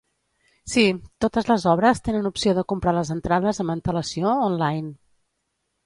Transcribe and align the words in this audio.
Sí, 0.73 0.85
totes 1.25 1.51
les 1.51 1.67
obres 1.73 2.01
tenen 2.09 2.31
opció 2.31 2.55
de 2.61 2.65
comprar 2.75 2.97
les 2.99 3.13
entrades 3.19 3.65
amb 3.65 3.77
antel·lacio 3.79 4.35
online. 4.51 4.95